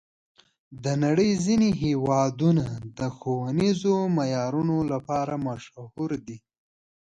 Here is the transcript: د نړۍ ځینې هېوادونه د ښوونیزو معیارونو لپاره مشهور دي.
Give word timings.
د 0.83 0.85
نړۍ 1.03 1.31
ځینې 1.45 1.69
هېوادونه 1.83 2.65
د 2.97 2.99
ښوونیزو 3.17 3.95
معیارونو 4.17 4.77
لپاره 4.91 5.33
مشهور 5.47 6.11
دي. 6.27 6.37